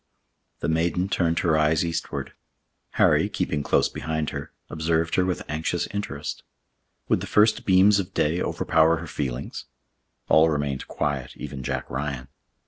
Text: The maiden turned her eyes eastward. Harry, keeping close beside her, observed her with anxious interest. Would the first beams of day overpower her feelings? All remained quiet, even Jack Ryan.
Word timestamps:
The 0.61 0.67
maiden 0.67 1.09
turned 1.09 1.37
her 1.45 1.55
eyes 1.55 1.85
eastward. 1.85 2.33
Harry, 2.93 3.29
keeping 3.29 3.61
close 3.61 3.87
beside 3.87 4.31
her, 4.31 4.51
observed 4.67 5.13
her 5.13 5.23
with 5.23 5.43
anxious 5.47 5.85
interest. 5.93 6.41
Would 7.07 7.21
the 7.21 7.27
first 7.27 7.65
beams 7.67 7.99
of 7.99 8.11
day 8.15 8.41
overpower 8.41 8.97
her 8.97 9.05
feelings? 9.05 9.65
All 10.27 10.49
remained 10.49 10.87
quiet, 10.87 11.37
even 11.37 11.61
Jack 11.61 11.87
Ryan. 11.87 12.29